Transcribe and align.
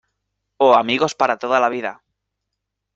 o 0.65 0.67
amigos 0.83 1.13
para 1.19 1.39
toda 1.43 1.59
la 1.63 1.69
vida. 1.75 1.91